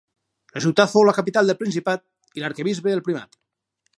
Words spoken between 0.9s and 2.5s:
fou la capital del principat i